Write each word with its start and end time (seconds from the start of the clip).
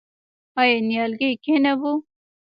آیا 0.61 0.77
نیالګی 0.87 1.29
کینوو؟ 1.43 1.93